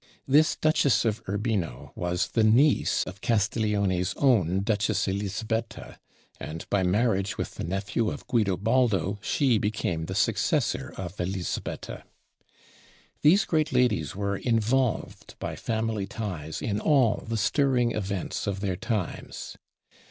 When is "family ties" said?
15.55-16.63